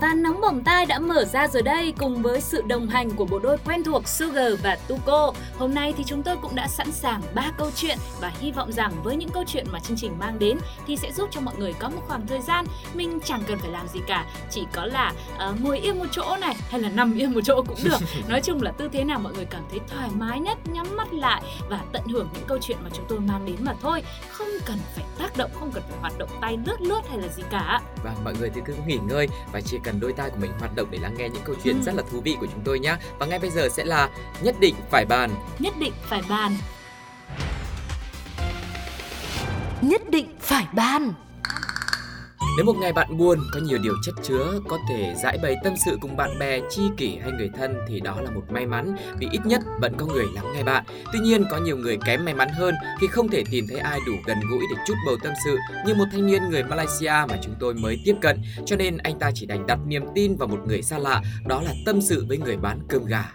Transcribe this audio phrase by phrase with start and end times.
[0.00, 3.24] Và nóng bỏng tai đã mở ra rồi đây cùng với sự đồng hành của
[3.24, 5.32] bộ đôi quen thuộc Sugar và Tuko.
[5.58, 8.72] Hôm nay thì chúng tôi cũng đã sẵn sàng ba câu chuyện và hy vọng
[8.72, 11.54] rằng với những câu chuyện mà chương trình mang đến thì sẽ giúp cho mọi
[11.58, 12.64] người có một khoảng thời gian
[12.94, 15.12] mình chẳng cần phải làm gì cả, chỉ có là
[15.50, 17.98] uh, ngồi yên một chỗ này hay là nằm yên một chỗ cũng được.
[18.28, 21.12] Nói chung là tư thế nào mọi người cảm thấy thoải mái nhất, nhắm mắt
[21.12, 24.48] lại và tận hưởng những câu chuyện mà chúng tôi mang đến mà thôi, không
[24.66, 27.42] cần phải tác động, không cần phải hoạt động tay lướt lướt hay là gì
[27.50, 27.80] cả.
[28.04, 30.74] Và mọi người thì cứ nghỉ ngơi và chỉ cần đôi tai của mình hoạt
[30.76, 31.82] động để lắng nghe những câu chuyện Ừ.
[31.84, 32.96] rất là thú vị của chúng tôi nhé.
[33.18, 34.08] Và ngay bây giờ sẽ là
[34.42, 35.30] nhất định phải bàn.
[35.58, 36.56] Nhất định phải bàn.
[39.82, 41.12] Nhất định phải ban
[42.56, 45.72] nếu một ngày bạn buồn, có nhiều điều chất chứa, có thể giải bày tâm
[45.84, 48.96] sự cùng bạn bè, chi kỷ hay người thân thì đó là một may mắn
[49.18, 50.84] vì ít nhất vẫn có người lắng nghe bạn.
[51.12, 54.00] Tuy nhiên có nhiều người kém may mắn hơn khi không thể tìm thấy ai
[54.06, 57.38] đủ gần gũi để chút bầu tâm sự như một thanh niên người Malaysia mà
[57.42, 58.42] chúng tôi mới tiếp cận.
[58.66, 61.62] Cho nên anh ta chỉ đành đặt niềm tin vào một người xa lạ, đó
[61.62, 63.32] là tâm sự với người bán cơm gà.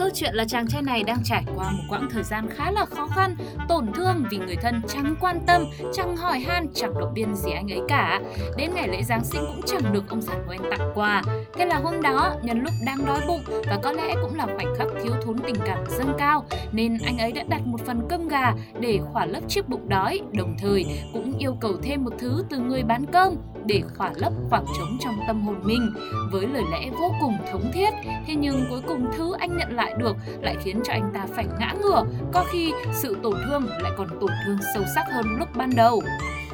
[0.00, 2.84] Câu chuyện là chàng trai này đang trải qua một quãng thời gian khá là
[2.84, 3.36] khó khăn,
[3.68, 7.50] tổn thương vì người thân chẳng quan tâm, chẳng hỏi han, chẳng động viên gì
[7.50, 8.20] anh ấy cả.
[8.56, 11.22] Đến ngày lễ Giáng sinh cũng chẳng được ông già Noel tặng quà.
[11.54, 14.74] Thế là hôm đó, nhân lúc đang đói bụng và có lẽ cũng là khoảnh
[14.78, 18.28] khắc thiếu thốn tình cảm dâng cao, nên anh ấy đã đặt một phần cơm
[18.28, 22.44] gà để khỏa lấp chiếc bụng đói, đồng thời cũng yêu cầu thêm một thứ
[22.50, 23.34] từ người bán cơm
[23.72, 25.94] để khỏa lấp khoảng trống trong tâm hồn mình.
[26.32, 27.90] Với lời lẽ vô cùng thống thiết,
[28.26, 31.46] thế nhưng cuối cùng thứ anh nhận lại được lại khiến cho anh ta phải
[31.58, 35.48] ngã ngửa, có khi sự tổn thương lại còn tổn thương sâu sắc hơn lúc
[35.56, 36.02] ban đầu.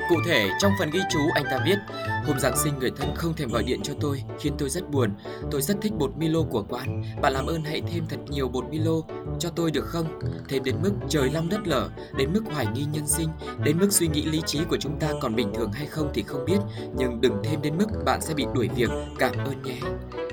[0.09, 1.77] Cụ thể, trong phần ghi chú anh ta viết
[2.27, 5.11] Hôm Giáng sinh người thân không thèm gọi điện cho tôi khiến tôi rất buồn.
[5.51, 7.05] Tôi rất thích bột Milo của quán.
[7.23, 8.93] Bạn làm ơn hãy thêm thật nhiều bột Milo
[9.39, 10.07] cho tôi được không?
[10.49, 13.29] Thêm đến mức trời long đất lở, đến mức hoài nghi nhân sinh,
[13.65, 16.23] đến mức suy nghĩ lý trí của chúng ta còn bình thường hay không thì
[16.23, 16.59] không biết.
[16.97, 18.91] Nhưng đừng thêm đến mức bạn sẽ bị đuổi việc.
[19.19, 19.81] Cảm ơn nhé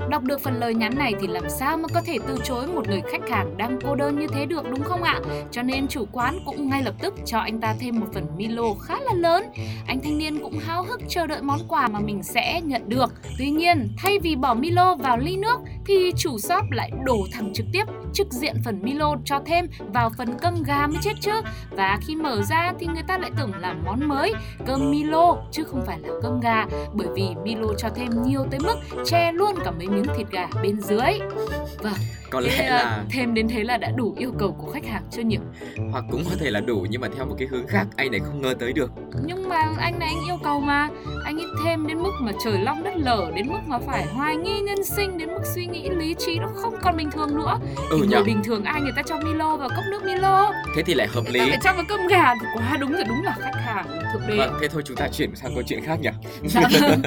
[0.10, 2.88] đọc được phần lời nhắn này thì làm sao mà có thể từ chối một
[2.88, 5.20] người khách hàng đang cô đơn như thế được, đúng không ạ?
[5.52, 8.74] Cho nên chủ quán cũng ngay lập tức cho anh ta thêm một phần Milo
[8.82, 9.44] khá là lớn.
[9.88, 13.14] Anh thanh niên cũng háo hức chờ đợi món quà mà mình sẽ nhận được.
[13.40, 17.54] Tuy nhiên, thay vì bỏ Milo vào ly nước thì chủ shop lại đổ thẳng
[17.54, 17.84] trực tiếp
[18.14, 21.42] trực diện phần Milo cho thêm vào phần cơm gà mới chết chứ.
[21.72, 24.34] Và khi mở ra thì người ta lại tưởng là món mới
[24.66, 26.66] cơm Milo chứ không phải là cơm gà.
[26.94, 28.76] Bởi vì Milo cho thêm nhiều tới mức
[29.06, 31.20] che luôn cả mấy miếng thịt gà bên dưới.
[31.78, 31.94] Vâng
[32.30, 35.04] Có lẽ à, là thêm đến thế là đã đủ yêu cầu của khách hàng
[35.12, 35.38] chưa nhỉ?
[35.92, 38.20] Hoặc cũng có thể là đủ nhưng mà theo một cái hướng khác anh này
[38.20, 38.92] không ngờ tới được.
[39.26, 40.90] nhưng mà anh này anh yêu cầu mà.
[41.26, 44.36] Anh ấy thêm đến mức mà trời long đất lở đến mức mà phải hoài
[44.36, 47.60] nghi nhân sinh đến mức suy nghĩ lý trí nó không còn bình thường nữa.
[47.90, 47.98] Ừ.
[48.02, 48.14] Thì nhỉ.
[48.14, 51.08] người bình thường ai người ta cho Milo vào cốc nước Milo Thế thì lại
[51.08, 51.50] hợp người ta lý.
[51.50, 53.63] phải cho vào cơm gà thì quá đúng rồi đúng là khách
[54.14, 56.10] thượng đế Vâng, thế thôi chúng ta chuyển sang câu chuyện khác nhỉ.
[56.44, 56.62] Dạ.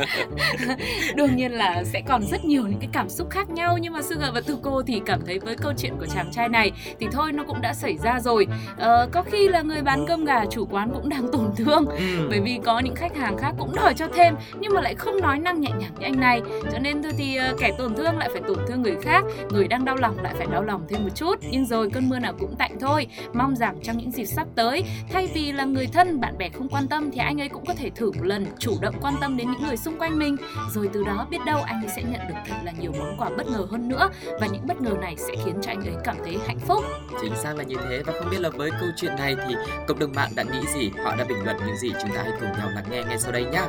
[1.14, 4.02] Đương nhiên là sẽ còn rất nhiều những cái cảm xúc khác nhau nhưng mà
[4.02, 7.32] Sugar và Tuko thì cảm thấy với câu chuyện của chàng trai này thì thôi
[7.32, 8.46] nó cũng đã xảy ra rồi.
[8.78, 12.26] Ờ, có khi là người bán cơm gà chủ quán cũng đang tổn thương Ừ.
[12.30, 15.20] bởi vì có những khách hàng khác cũng đòi cho thêm nhưng mà lại không
[15.20, 16.40] nói năng nhẹ nhàng như anh này
[16.72, 19.68] cho nên thôi thì ờ, kẻ tổn thương lại phải tổn thương người khác người
[19.68, 22.32] đang đau lòng lại phải đau lòng thêm một chút nhưng rồi cơn mưa nào
[22.38, 24.82] cũng tạnh thôi mong rằng trong những dịp sắp tới
[25.12, 27.74] thay vì là người thân bạn bè không quan tâm thì anh ấy cũng có
[27.74, 30.36] thể thử một lần chủ động quan tâm đến những người xung quanh mình.
[30.70, 33.30] Rồi từ đó biết đâu anh ấy sẽ nhận được thật là nhiều món quà
[33.36, 36.16] bất ngờ hơn nữa và những bất ngờ này sẽ khiến cho anh ấy cảm
[36.24, 36.84] thấy hạnh phúc.
[37.20, 38.02] Chính xác là như thế.
[38.06, 39.54] Và không biết là với câu chuyện này thì
[39.86, 42.32] cộng đồng mạng đã nghĩ gì, họ đã bình luận những gì chúng ta hãy
[42.40, 43.62] cùng nhau lắng nghe ngay sau đây nhé.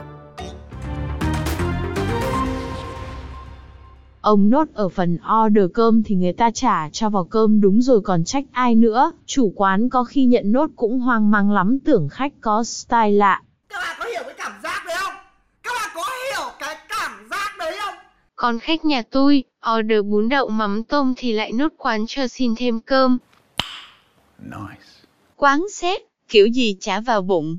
[4.27, 8.01] Ông nốt ở phần order cơm thì người ta trả cho vào cơm đúng rồi
[8.01, 9.11] còn trách ai nữa.
[9.25, 13.41] Chủ quán có khi nhận nốt cũng hoang mang lắm tưởng khách có style lạ.
[13.69, 15.13] Các bạn có hiểu cái cảm giác đấy không?
[15.63, 17.95] Các bạn có hiểu cái cảm giác đấy không?
[18.35, 19.43] Còn khách nhà tôi,
[19.77, 23.17] order bún đậu mắm tôm thì lại nốt quán cho xin thêm cơm.
[25.35, 27.57] Quán xét, kiểu gì chả vào bụng.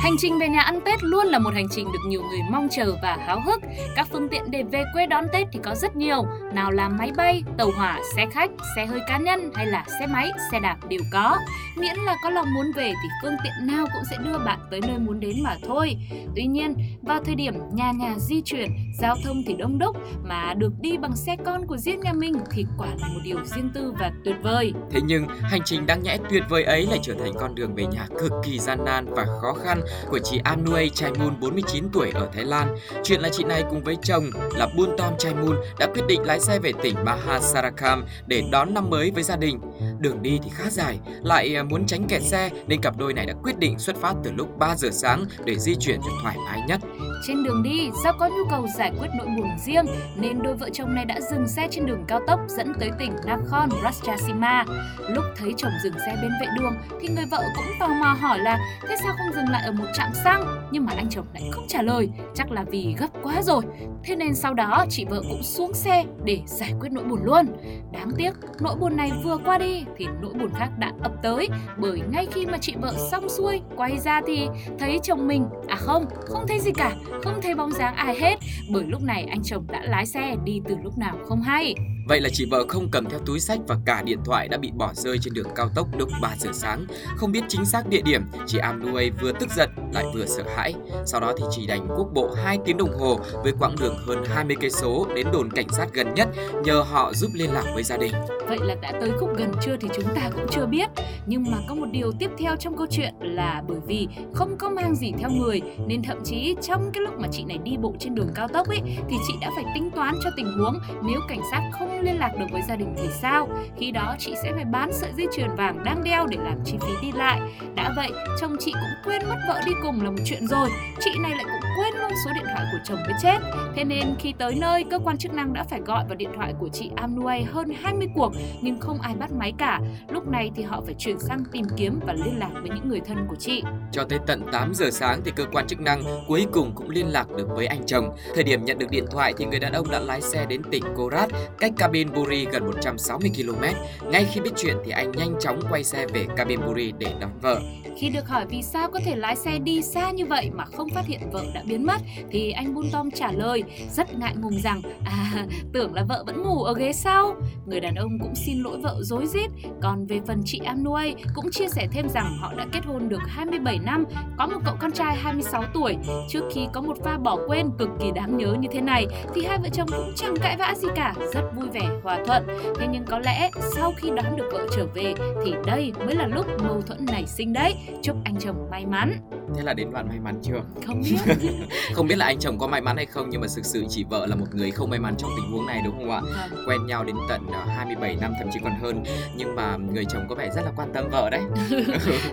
[0.00, 2.68] Hành trình về nhà ăn Tết luôn là một hành trình được nhiều người mong
[2.70, 3.60] chờ và háo hức.
[3.96, 7.12] Các phương tiện để về quê đón Tết thì có rất nhiều, nào là máy
[7.16, 10.76] bay, tàu hỏa, xe khách, xe hơi cá nhân hay là xe máy, xe đạp
[10.88, 11.38] đều có.
[11.76, 14.80] Miễn là có lòng muốn về thì phương tiện nào cũng sẽ đưa bạn tới
[14.80, 15.96] nơi muốn đến mà thôi.
[16.36, 18.70] Tuy nhiên, vào thời điểm nhà nhà di chuyển,
[19.00, 22.34] giao thông thì đông đúc mà được đi bằng xe con của riêng nhà mình
[22.50, 24.72] thì quả là một điều riêng tư và tuyệt vời.
[24.90, 27.86] Thế nhưng, hành trình đáng nhẽ tuyệt vời ấy lại trở thành con đường về
[27.86, 32.28] nhà cực kỳ gian nan và khó khăn của chị Anuay Chaimun 49 tuổi ở
[32.32, 32.76] Thái Lan.
[33.04, 36.58] Chuyện là chị này cùng với chồng là Buntom Chaimun đã quyết định lái xe
[36.58, 39.60] về tỉnh Mahasarakham để đón năm mới với gia đình.
[39.98, 43.26] Đường đi thì khá dài, lại à, muốn tránh kẹt xe nên cặp đôi này
[43.26, 46.36] đã quyết định xuất phát từ lúc 3 giờ sáng để di chuyển cho thoải
[46.46, 46.80] mái nhất.
[47.22, 49.86] Trên đường đi, do có nhu cầu giải quyết nỗi buồn riêng
[50.16, 53.12] nên đôi vợ chồng này đã dừng xe trên đường cao tốc dẫn tới tỉnh
[53.26, 54.64] Nakhon Ratchasima.
[55.08, 58.38] Lúc thấy chồng dừng xe bên vệ đường thì người vợ cũng tò mò hỏi
[58.38, 58.58] là
[58.88, 60.68] thế sao không dừng lại ở một trạm xăng?
[60.70, 63.62] Nhưng mà anh chồng lại không trả lời, chắc là vì gấp quá rồi.
[64.04, 67.46] Thế nên sau đó chị vợ cũng xuống xe để giải quyết nỗi buồn luôn.
[67.92, 71.48] Đáng tiếc, nỗi buồn này vừa qua đi thì nỗi buồn khác đã ập tới
[71.78, 75.76] bởi ngay khi mà chị vợ xong xuôi quay ra thì thấy chồng mình à
[75.76, 79.42] không, không thấy gì cả, không thấy bóng dáng ai hết, bởi lúc này anh
[79.44, 81.74] chồng đã lái xe đi từ lúc nào không hay.
[82.08, 84.70] Vậy là chị vợ không cầm theo túi sách và cả điện thoại đã bị
[84.74, 86.86] bỏ rơi trên đường cao tốc lúc 3 giờ sáng.
[87.16, 90.74] Không biết chính xác địa điểm, chị Amnuay vừa tức giận lại vừa sợ hãi.
[91.06, 94.24] Sau đó thì chị đành quốc bộ 2 tiếng đồng hồ với quãng đường hơn
[94.24, 96.28] 20 cây số đến đồn cảnh sát gần nhất
[96.64, 98.12] nhờ họ giúp liên lạc với gia đình.
[98.48, 100.90] Vậy là đã tới khúc gần chưa thì chúng ta cũng chưa biết.
[101.26, 104.70] Nhưng mà có một điều tiếp theo trong câu chuyện là bởi vì không có
[104.70, 107.94] mang gì theo người nên thậm chí trong cái lúc mà chị này đi bộ
[107.98, 111.20] trên đường cao tốc ấy thì chị đã phải tính toán cho tình huống nếu
[111.28, 113.48] cảnh sát không liên lạc được với gia đình thì sao?
[113.76, 116.76] Khi đó chị sẽ phải bán sợi dây chuyền vàng đang đeo để làm chi
[116.80, 117.40] phí đi lại.
[117.74, 118.10] Đã vậy,
[118.40, 120.68] chồng chị cũng quên mất vợ đi cùng là một chuyện rồi.
[121.00, 123.38] Chị này lại cũng quên luôn số điện thoại của chồng với chết.
[123.76, 126.54] Thế nên khi tới nơi, cơ quan chức năng đã phải gọi vào điện thoại
[126.60, 129.80] của chị Amnuay hơn 20 cuộc nhưng không ai bắt máy cả.
[130.08, 133.00] Lúc này thì họ phải chuyển sang tìm kiếm và liên lạc với những người
[133.00, 133.62] thân của chị.
[133.92, 137.06] Cho tới tận 8 giờ sáng thì cơ quan chức năng cuối cùng cũng liên
[137.06, 138.16] lạc được với anh chồng.
[138.34, 140.84] Thời điểm nhận được điện thoại thì người đàn ông đã lái xe đến tỉnh
[140.96, 143.64] Korat, cách Cam Buri gần 160 km.
[144.10, 147.30] Ngay khi biết chuyện thì anh nhanh chóng quay xe về Kabin Buri để đón
[147.42, 147.60] vợ.
[147.96, 150.88] Khi được hỏi vì sao có thể lái xe đi xa như vậy mà không
[150.88, 152.00] phát hiện vợ đã biến mất
[152.30, 156.42] thì anh Bun Tom trả lời rất ngại ngùng rằng à tưởng là vợ vẫn
[156.42, 157.34] ngủ ở ghế sau.
[157.66, 159.50] Người đàn ông cũng xin lỗi vợ dối rít.
[159.82, 163.20] Còn về phần chị Amnuay cũng chia sẻ thêm rằng họ đã kết hôn được
[163.26, 164.04] 27 năm,
[164.38, 165.96] có một cậu con trai 26 tuổi.
[166.28, 169.44] Trước khi có một pha bỏ quên cực kỳ đáng nhớ như thế này thì
[169.44, 172.46] hai vợ chồng cũng chẳng cãi vã gì cả, rất vui vẻ hòa thuận.
[172.78, 176.26] Thế nhưng có lẽ sau khi đón được vợ trở về thì đây mới là
[176.26, 177.74] lúc mâu thuẫn nảy sinh đấy.
[178.02, 179.12] Chúc anh chồng may mắn.
[179.56, 180.60] Thế là đến đoạn may mắn chưa?
[180.86, 181.16] Không biết.
[181.94, 184.04] không biết là anh chồng có may mắn hay không nhưng mà thực sự chị
[184.10, 186.20] vợ là một người không may mắn trong tình huống này đúng không ạ?
[186.50, 186.64] Vâng.
[186.68, 189.02] Quen nhau đến tận à, 27 năm thậm chí còn hơn
[189.36, 191.42] nhưng mà người chồng có vẻ rất là quan tâm vợ đấy.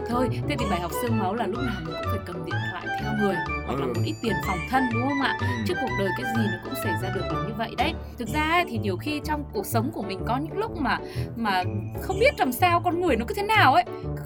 [0.10, 2.56] Thôi, thế thì bài học xương máu là lúc nào mình cũng phải cầm điện
[2.72, 3.36] thoại theo người
[3.68, 3.94] hoặc là Ừ.
[3.96, 5.38] một ít tiền phòng thân đúng không ạ?
[5.68, 7.94] Chứ cuộc đời cái gì nó cũng xảy ra được là như vậy đấy.
[8.20, 11.00] Thực ra thì nhiều khi trong cuộc sống của mình có những lúc mà
[11.36, 11.64] mà
[12.02, 13.84] không biết làm sao con người nó cứ thế nào ấy,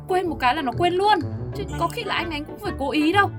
[0.08, 1.20] quên một cái là nó quên luôn.
[1.56, 3.30] Chứ có khi là anh ấy cũng phải cố ý đâu.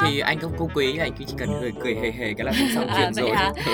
[0.00, 2.68] Thì anh không không quý anh chỉ cần cười cười hề hề cái là cũng
[2.74, 3.36] xong À, chuyện vậy rồi.
[3.36, 3.52] hả?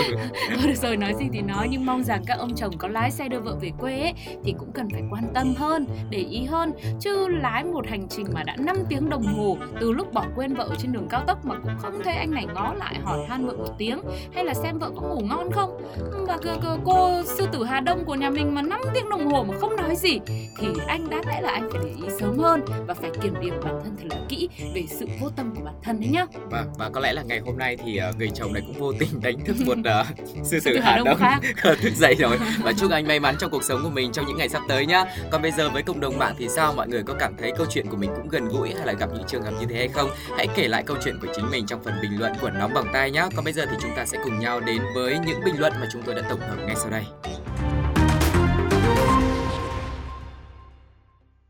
[0.56, 3.10] Thôi được rồi nói gì thì nói nhưng mong rằng các ông chồng có lái
[3.10, 4.12] xe đưa vợ về quê ấy,
[4.44, 6.72] thì cũng cần phải quan tâm hơn, để ý hơn.
[7.00, 10.54] Chứ lái một hành trình mà đã 5 tiếng đồng hồ từ lúc bỏ quên
[10.54, 13.46] vợ trên đường cao tốc mà cũng không thấy anh này ngó lại hỏi han
[13.46, 14.00] vợ một tiếng
[14.34, 15.80] hay là xem vợ có ngủ ngon không?
[16.26, 19.26] Và cơ, cơ, cô sư tử Hà Đông của nhà mình mà 5 tiếng đồng
[19.26, 20.18] hồ mà không nói gì
[20.58, 23.54] thì anh đáng lẽ là anh phải để ý sớm hơn và phải kiểm điểm
[23.64, 26.40] bản thân thật là kỹ về sự vô tâm của bản thân đấy nhá.
[26.50, 28.92] Và và có lẽ là ngày hôm nay thì ờ, người chồng này cũng vô
[28.98, 31.18] tình đánh thức một uh, sư tử Hà Đông
[31.82, 32.38] thức dậy rồi.
[32.62, 34.86] Và chúc anh may mắn trong cuộc sống của mình trong những ngày sắp tới
[34.86, 35.04] nhá.
[35.30, 36.72] Còn bây giờ với cộng đồng mạng thì sao?
[36.76, 39.08] Mọi người có cảm thấy câu chuyện của mình cũng gần gũi hay là gặp
[39.14, 40.08] những trường hợp như thế hay không?
[40.36, 42.90] Hãy kể lại câu chuyện của chính mình trong phần bình luận của nóng bằng
[42.92, 43.28] tay nhá.
[43.36, 45.88] Còn bây giờ thì chúng ta sẽ cùng nhau đến với những bình luận mà
[45.92, 47.04] chúng tôi đã tổng hợp ngay sau đây.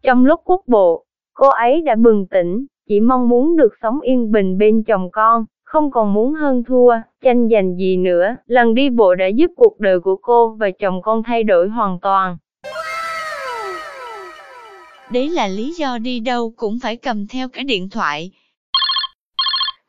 [0.03, 4.33] Trong lúc quốc bộ, cô ấy đã bừng tỉnh, chỉ mong muốn được sống yên
[4.33, 6.93] bình bên chồng con, không còn muốn hơn thua,
[7.25, 8.37] tranh giành gì nữa.
[8.47, 11.99] Lần đi bộ đã giúp cuộc đời của cô và chồng con thay đổi hoàn
[12.01, 12.37] toàn.
[15.11, 18.31] Đấy là lý do đi đâu cũng phải cầm theo cái điện thoại.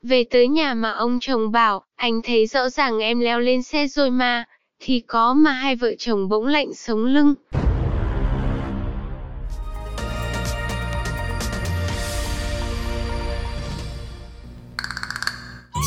[0.02, 3.88] Về tới nhà mà ông chồng bảo, anh thấy rõ ràng em leo lên xe
[3.88, 4.44] rồi mà,
[4.80, 7.34] thì có mà hai vợ chồng bỗng lạnh sống lưng.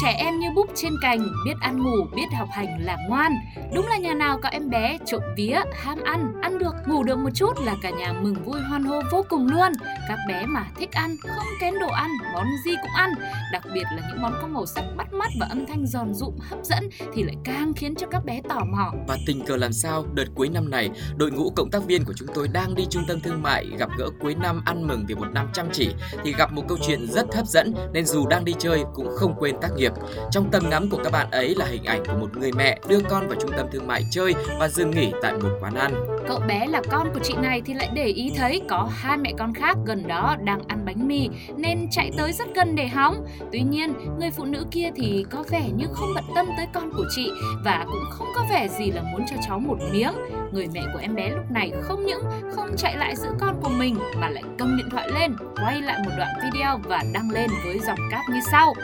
[0.03, 3.33] Trẻ em như búp trên cành, biết ăn ngủ, biết học hành là ngoan.
[3.75, 7.19] Đúng là nhà nào có em bé trộm vía, ham ăn, ăn được, ngủ được
[7.19, 9.73] một chút là cả nhà mừng vui hoan hô vô cùng luôn.
[10.09, 13.11] Các bé mà thích ăn, không kén đồ ăn, món gì cũng ăn.
[13.53, 16.35] Đặc biệt là những món có màu sắc bắt mắt và âm thanh giòn rụm
[16.51, 18.93] hấp dẫn thì lại càng khiến cho các bé tò mò.
[19.09, 22.13] Và tình cờ làm sao, đợt cuối năm này, đội ngũ cộng tác viên của
[22.17, 25.15] chúng tôi đang đi trung tâm thương mại gặp gỡ cuối năm ăn mừng vì
[25.15, 25.95] một năm chăm chỉ
[26.25, 29.35] thì gặp một câu chuyện rất hấp dẫn nên dù đang đi chơi cũng không
[29.39, 29.92] quên tác nghiệp.
[30.31, 33.01] Trong tầm ngắm của các bạn ấy là hình ảnh của một người mẹ đưa
[33.01, 35.95] con vào trung tâm thương mại chơi và dừng nghỉ tại một quán ăn.
[36.29, 39.33] Cậu bé là con của chị này thì lại để ý thấy có hai mẹ
[39.39, 43.27] con khác gần đó đang ăn bánh mì nên chạy tới rất gần để hóng.
[43.53, 46.91] Tuy nhiên, người phụ nữ kia thì có vẻ như không bận tâm tới con
[46.93, 47.31] của chị
[47.65, 50.13] và cũng không có vẻ gì là muốn cho cháu một miếng.
[50.53, 52.23] Người mẹ của em bé lúc này không những
[52.57, 55.99] không chạy lại giữ con của mình mà lại cầm điện thoại lên, quay lại
[56.05, 58.75] một đoạn video và đăng lên với dòng cáp như sau.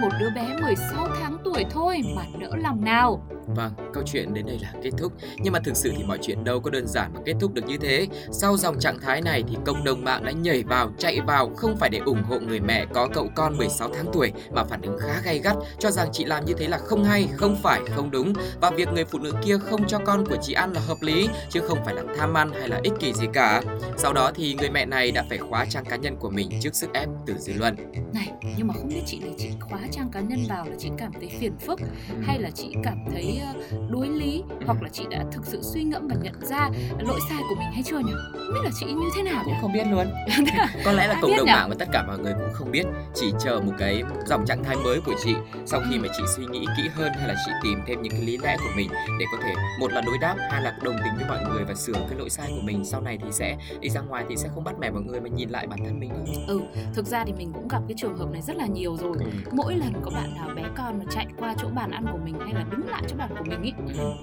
[0.00, 3.26] Một đứa bé 16 tháng tuổi thôi mà nỡ lòng nào.
[3.46, 5.12] Vâng, câu chuyện đến đây là kết thúc.
[5.38, 7.66] Nhưng mà thực sự thì mọi chuyện đâu có đơn giản mà kết thúc được
[7.66, 8.06] như thế.
[8.30, 11.76] Sau dòng trạng thái này thì cộng đồng mạng đã nhảy vào, chạy vào không
[11.76, 14.98] phải để ủng hộ người mẹ có cậu con 16 tháng tuổi mà phản ứng
[14.98, 18.10] khá gay gắt cho rằng chị làm như thế là không hay, không phải, không
[18.10, 21.02] đúng và việc người phụ nữ kia không cho con của chị ăn là hợp
[21.02, 23.62] lý chứ không phải là tham ăn hay là ích kỷ gì cả.
[23.96, 26.74] Sau đó thì người mẹ này đã phải khóa trang cá nhân của mình trước
[26.74, 27.76] sức ép từ dư luận.
[28.14, 30.90] Này, nhưng mà không biết chị này chị khóa trang cá nhân vào là chị
[30.98, 31.80] cảm thấy phiền phức
[32.22, 33.52] hay là chị cảm thấy ờ,
[33.90, 37.38] đối lý hoặc là chị đã thực sự suy ngẫm và nhận ra lỗi sai
[37.48, 38.12] của mình hay chưa nhỉ?
[38.32, 39.58] Không biết là chị như thế nào Cũng nhỉ?
[39.62, 40.06] không biết luôn.
[40.84, 41.52] Có lẽ là Ai cộng đồng nhỉ?
[41.52, 42.84] mạng và tất cả mọi người cũng không biết
[43.14, 45.34] Chỉ chờ một cái dòng trạng thái mới của chị
[45.66, 48.20] Sau khi mà chị suy nghĩ kỹ hơn hay là chị tìm thêm những cái
[48.22, 48.88] lý lẽ của mình
[49.20, 51.74] Để có thể một là đối đáp hai là đồng tình với mọi người và
[51.74, 54.48] sửa cái lỗi sai của mình Sau này thì sẽ đi ra ngoài thì sẽ
[54.54, 56.60] không bắt mẻ mọi người mà nhìn lại bản thân mình thôi Ừ,
[56.94, 59.16] thực ra thì mình cũng gặp cái trường hợp này rất là nhiều rồi.
[59.52, 62.34] Mỗi lần có bạn nào bé con mà chạy qua chỗ bàn ăn của mình
[62.44, 63.72] hay là đứng lại chỗ bàn của mình ý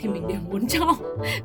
[0.02, 0.94] thì mình đều muốn cho.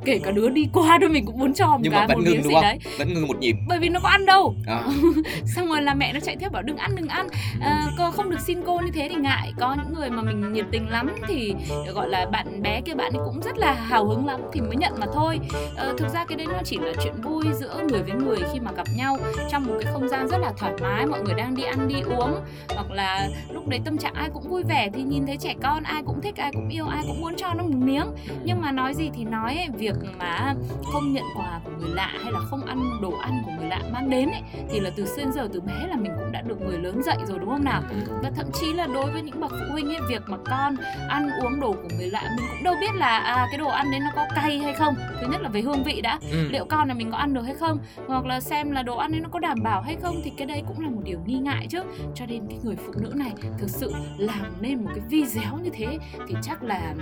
[0.04, 2.16] Kể cả đứa đi qua thôi mình cũng muốn cho một Nhưng cái mà vẫn
[2.18, 2.62] một ngưng đúng gì không?
[2.62, 2.78] đấy.
[2.98, 4.54] Vẫn ngưng một nhịp Bởi vì nó có ăn đâu.
[4.66, 4.82] à.
[5.56, 7.26] xong rồi là mẹ nó chạy theo bảo đừng ăn đừng ăn
[7.60, 10.52] à, cô không được xin cô như thế thì ngại có những người mà mình
[10.52, 11.54] nhiệt tình lắm thì
[11.94, 14.76] gọi là bạn bé kia bạn ấy cũng rất là hào hứng lắm thì mới
[14.76, 15.38] nhận mà thôi
[15.76, 18.60] à, thực ra cái đấy nó chỉ là chuyện vui giữa người với người khi
[18.60, 19.16] mà gặp nhau
[19.50, 22.00] trong một cái không gian rất là thoải mái mọi người đang đi ăn đi
[22.00, 22.34] uống
[22.74, 25.82] hoặc là lúc đấy tâm trạng ai cũng vui vẻ thì nhìn thấy trẻ con
[25.82, 28.06] ai cũng thích ai cũng yêu ai cũng muốn cho nó một miếng.
[28.44, 30.54] Nhưng mà nói gì thì nói ấy, việc mà
[30.92, 33.80] không nhận quà của người lạ hay là không ăn đồ ăn của người lạ
[33.92, 36.42] mang đến ấy, thì là từ xưa đến giờ từ bé là mình cũng đã
[36.42, 37.82] được người lớn dạy rồi đúng không nào?
[38.22, 40.76] Và thậm chí là đối với những bậc phụ huynh ấy việc mà con
[41.08, 43.90] ăn uống đồ của người lạ mình cũng đâu biết là à, cái đồ ăn
[43.90, 44.94] đấy nó có cay hay không.
[45.20, 46.18] Thứ nhất là về hương vị đã.
[46.30, 46.48] Ừ.
[46.50, 47.78] liệu con là mình có ăn được hay không?
[48.06, 50.46] Hoặc là xem là đồ ăn đấy nó có đảm bảo hay không thì cái
[50.46, 51.82] đấy cũng là một điều nghi ngại chứ.
[52.14, 55.70] Cho nên cái người phụ nữ này thực sự làm nên một cái video như
[55.72, 55.98] thế
[56.28, 56.94] thì chắc là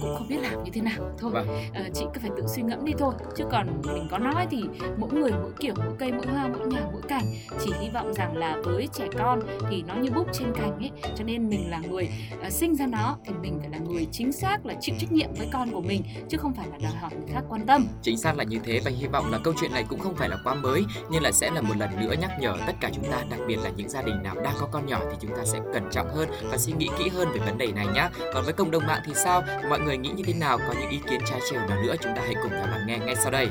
[0.00, 1.46] cũng không biết làm như thế nào thôi Vâng.
[1.74, 4.64] ờ, chị cứ phải tự suy ngẫm đi thôi chứ còn mình có nói thì
[4.98, 7.24] mỗi người mỗi kiểu mỗi cây mỗi hoa mỗi nhà mỗi cảnh
[7.64, 9.40] chỉ hy vọng rằng là với trẻ con
[9.70, 12.08] thì nó như búp trên cành ấy cho nên mình là người
[12.42, 15.28] ờ, sinh ra nó thì mình phải là người chính xác là chịu trách nhiệm
[15.38, 18.18] với con của mình chứ không phải là đòi hỏi người khác quan tâm Chính
[18.18, 20.36] xác là như thế và hy vọng là câu chuyện này cũng không phải là
[20.44, 23.24] quá mới nhưng là sẽ là một lần nữa nhắc nhở tất cả chúng ta
[23.30, 25.58] đặc biệt là những gia đình nào đang có con nhỏ thì chúng ta sẽ
[25.74, 28.08] cẩn trọng hơn và suy nghĩ kỹ hơn về vấn đề này nhé.
[28.34, 29.42] Còn với cộng đồng mạng thì sao?
[29.68, 30.58] Mọi người nghĩ như thế nào?
[30.58, 32.98] Có những ý kiến trái chiều nào nữa chúng ta hãy cùng nhau lắng nghe
[32.98, 33.48] ngay sau đây.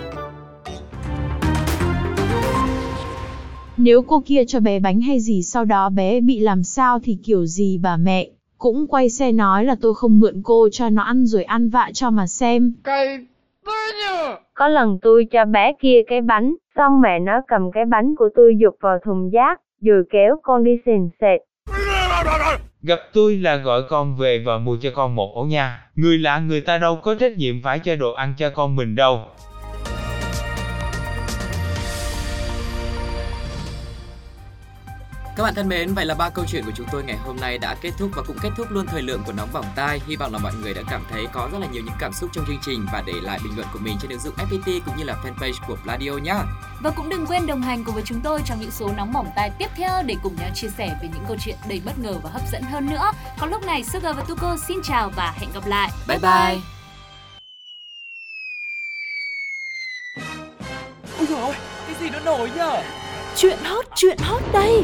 [3.78, 7.18] Nếu cô kia cho bé bánh hay gì sau đó bé bị làm sao thì
[7.24, 11.04] kiểu gì bà mẹ cũng quay xe nói là tôi không mượn cô cho nó
[11.04, 12.74] ăn rồi ăn vạ cho mà xem.
[14.54, 18.30] Có lần tôi cho bé kia cái bánh, xong mẹ nó cầm cái bánh của
[18.36, 21.42] tôi dục vào thùng rác, rồi kéo con đi sền sệt.
[22.84, 25.86] Gặp tôi là gọi con về và mua cho con một ổ nha.
[25.96, 28.96] Người lạ người ta đâu có trách nhiệm phải cho đồ ăn cho con mình
[28.96, 29.26] đâu.
[35.40, 37.58] Các bạn thân mến, vậy là ba câu chuyện của chúng tôi ngày hôm nay
[37.58, 40.00] đã kết thúc và cũng kết thúc luôn thời lượng của Nóng Bỏng Tai.
[40.08, 42.30] Hy vọng là mọi người đã cảm thấy có rất là nhiều những cảm xúc
[42.34, 44.98] trong chương trình và để lại bình luận của mình trên ứng dụng FPT cũng
[44.98, 46.34] như là fanpage của Pladio nhé.
[46.82, 49.28] Và cũng đừng quên đồng hành cùng với chúng tôi trong những số nóng bỏng
[49.36, 52.14] tai tiếp theo để cùng nhau chia sẻ về những câu chuyện đầy bất ngờ
[52.24, 53.12] và hấp dẫn hơn nữa.
[53.40, 55.90] Còn lúc này Sugar và Tuko xin chào và hẹn gặp lại.
[56.08, 56.58] Bye bye.
[61.18, 61.56] Ôi dồi ôi,
[61.88, 62.84] cái gì nó nổi nhở?
[63.36, 64.84] Chuyện hot, chuyện hot đây